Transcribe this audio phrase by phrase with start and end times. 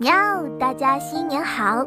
[0.00, 0.14] 喵！
[0.60, 1.84] 大家新年好，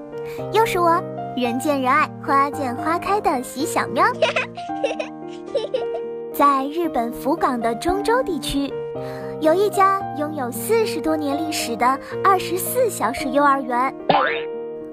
[0.51, 1.01] 又是我，
[1.37, 4.05] 人见人爱、花见花开的喜小喵。
[6.35, 8.69] 在日本福冈的中州地区，
[9.39, 13.95] 有一家拥有四十多年历史的二十四小时幼儿园。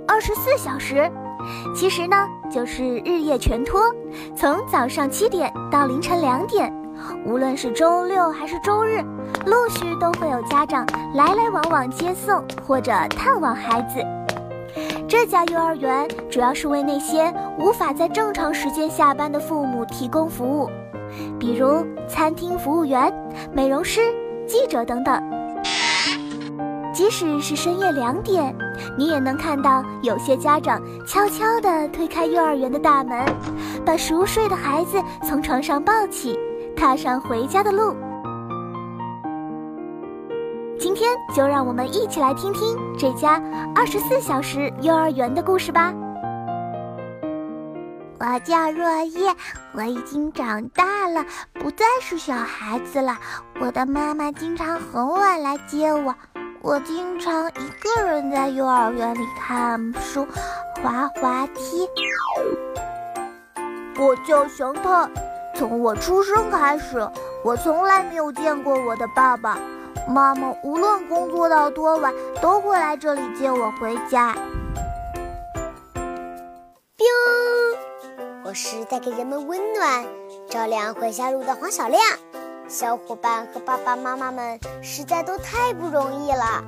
[0.06, 1.10] 二十四小时，
[1.74, 2.16] 其实呢
[2.48, 3.80] 就是日夜全托，
[4.36, 6.72] 从早上七点到凌晨两点。
[7.24, 9.02] 无论是周六还是周日，
[9.46, 14.04] 陆续都会有家长来来往往接送或者探望孩子。
[15.08, 20.70] 这家幼儿园主要是为那些无法在正常时间下班的父母提供服务，
[21.38, 23.12] 比如餐厅服务员、
[23.52, 24.00] 美容师、
[24.46, 25.20] 记者等等。
[26.92, 28.54] 即使是深夜两点，
[28.96, 33.24] 你也能看到有些家长悄悄地推开幼儿园的大门，
[33.86, 36.38] 把熟睡的孩子从床上抱起。
[36.78, 37.96] 踏上回家的路。
[40.78, 43.42] 今天就让我们一起来听听这家
[43.74, 45.92] 二十四小时幼儿园的故事吧。
[48.20, 49.34] 我叫若叶，
[49.72, 53.18] 我已经长大了，不再是小孩子了。
[53.60, 56.14] 我的妈妈经常很晚来接我，
[56.62, 60.24] 我经常一个人在幼儿园里看书、
[60.80, 61.88] 滑滑梯。
[63.98, 65.10] 我叫熊特。
[65.58, 67.04] 从我出生开始，
[67.42, 69.58] 我从来没有见过我的爸爸
[70.06, 70.54] 妈妈。
[70.62, 74.36] 无论工作到多晚，都会来这里接我回家。
[76.96, 77.08] 冰
[78.44, 80.06] 我是带给人们温暖、
[80.48, 82.00] 照亮回家路的黄小亮。
[82.68, 86.62] 小伙伴和爸爸妈妈们实在都太不容易了，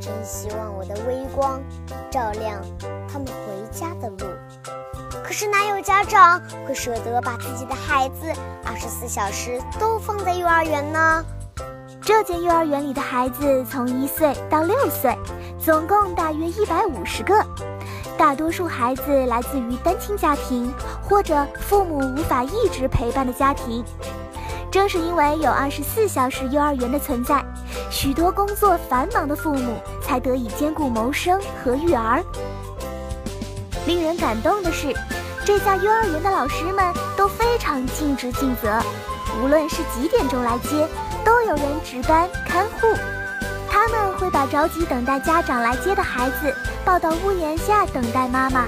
[0.00, 1.60] 真希望我的微光
[2.10, 2.58] 照亮
[3.06, 4.32] 他们回家的路。
[5.26, 8.32] 可是哪有家长会舍得把自己的孩子
[8.64, 11.24] 二十四小时都放在幼儿园呢？
[12.00, 15.18] 这间幼儿园里的孩子从一岁到六岁，
[15.58, 17.44] 总共大约一百五十个，
[18.16, 23.84] 大多数孩子来自于单亲家庭或者父母无法一直陪伴的家庭。
[24.70, 27.44] 正是因为有二十四小时幼儿园的存在，
[27.90, 32.22] 许多工作繁忙的父母才得以兼顾谋生和育儿。
[33.86, 34.94] 令人感动的是。
[35.44, 38.82] 这家幼儿园的老师们都非常尽职尽责，
[39.40, 40.88] 无论是几点钟来接，
[41.24, 42.88] 都有人值班看护。
[43.70, 46.52] 他们会把着急等待家长来接的孩子
[46.84, 48.64] 抱到屋檐下等待妈妈，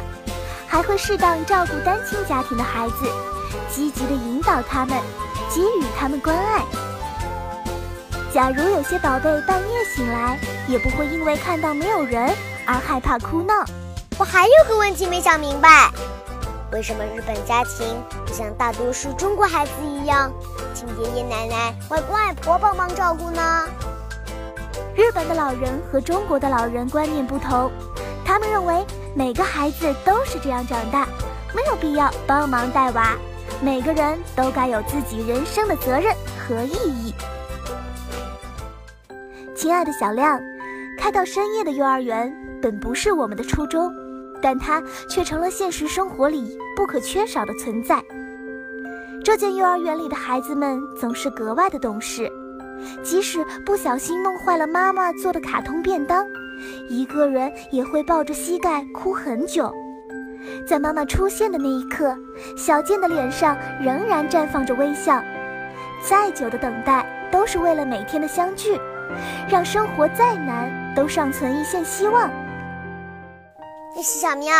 [0.68, 3.10] 还会适当照顾单亲家庭的孩子，
[3.68, 4.96] 积极地引导他们，
[5.52, 6.62] 给予他们关爱。
[8.32, 12.32] 假如有些宝贝半夜醒来，也不会因为看到没有人
[12.68, 13.54] 而害怕哭闹。
[14.18, 15.88] 我还有个问题没想明白。
[16.72, 17.86] 为什么日本家庭
[18.26, 20.32] 不像大多数中国孩子一样，
[20.74, 23.64] 请爷爷奶奶、外公外婆帮忙照顾呢？
[24.96, 27.70] 日本的老人和中国的老人观念不同，
[28.24, 28.84] 他们认为
[29.14, 31.06] 每个孩子都是这样长大，
[31.54, 33.16] 没有必要帮忙带娃，
[33.62, 37.14] 每个人都该有自己人生的责任和意义。
[39.54, 40.40] 亲爱的小亮，
[40.98, 43.88] 开到深夜的幼儿园本不是我们的初衷。
[44.40, 48.02] 但它却成了现实生活里不可缺少的存在。
[49.24, 52.30] 这间幼儿园里的孩子们总是格外的懂事，
[53.02, 56.26] 即使不小心弄坏了妈妈做的卡通便当，
[56.88, 59.72] 一个人也会抱着膝盖哭很久。
[60.66, 62.16] 在妈妈出现的那一刻，
[62.56, 65.20] 小健的脸上仍然绽放着微笑。
[66.00, 68.78] 再久的等待，都是为了每天的相聚，
[69.48, 72.30] 让生活再难都尚存一线希望。
[73.98, 74.54] 你是小喵，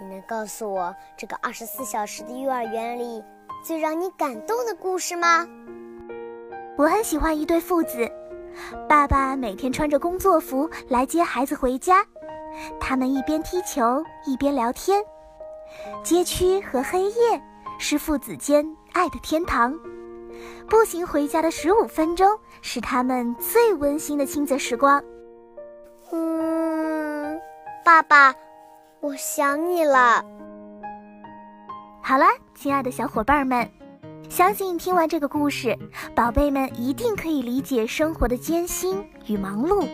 [0.00, 3.22] 你能告诉我这个二十四小时的幼儿园里
[3.62, 5.46] 最让你感动的故事吗？
[6.78, 8.10] 我很喜欢一对父子，
[8.88, 12.02] 爸爸每天穿着工作服来接孩子回家，
[12.80, 15.04] 他们一边踢球一边聊天。
[16.02, 17.42] 街区和黑夜
[17.78, 18.64] 是父子间
[18.94, 19.78] 爱的天堂，
[20.66, 22.26] 步行回家的十五分钟
[22.62, 25.04] 是他们最温馨的亲子时光。
[26.12, 27.38] 嗯
[27.84, 28.34] 爸爸，
[29.00, 30.24] 我想你了。
[32.02, 32.24] 好了，
[32.54, 33.68] 亲爱的小伙伴们，
[34.28, 35.78] 相信听完这个故事，
[36.16, 39.88] 宝贝们一定可以理解生活的艰辛与忙碌，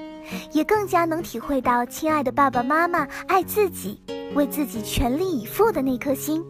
[0.52, 4.00] 也更加能体会到亲爱的爸爸妈妈爱自己、
[4.34, 6.42] 为自己全力以赴的那颗心。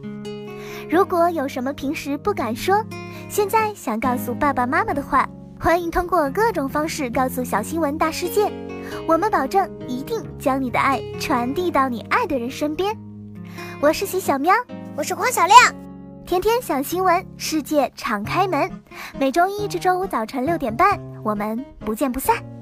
[0.89, 2.85] 如果有什么平时不敢说，
[3.29, 5.29] 现在想告诉爸爸妈妈的话，
[5.59, 8.53] 欢迎通过各种方式告诉小新闻大世界。
[9.07, 12.97] 我们保证一定将你的爱传递到你爱的人身边。
[13.81, 14.55] 我是喜小喵，
[14.97, 15.59] 我是黄小亮，
[16.27, 18.71] 天天想新闻，世界敞开门。
[19.19, 22.54] 每周一至周五早晨六点半，我们不见不散。